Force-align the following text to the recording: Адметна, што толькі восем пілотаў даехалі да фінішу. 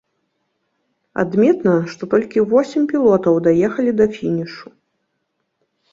Адметна, 1.23 1.75
што 1.93 2.09
толькі 2.15 2.45
восем 2.53 2.89
пілотаў 2.95 3.35
даехалі 3.49 3.91
да 4.03 4.11
фінішу. 4.19 4.65